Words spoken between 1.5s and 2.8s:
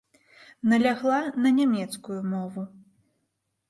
нямецкую мову.